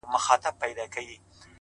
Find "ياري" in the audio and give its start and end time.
0.71-0.85